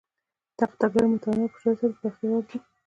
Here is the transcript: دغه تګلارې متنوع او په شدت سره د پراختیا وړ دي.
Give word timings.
دغه 0.59 0.75
تګلارې 0.81 1.07
متنوع 1.11 1.45
او 1.45 1.53
په 1.53 1.57
شدت 1.61 1.75
سره 1.79 1.89
د 1.93 1.93
پراختیا 1.99 2.29
وړ 2.31 2.43
دي. 2.49 2.57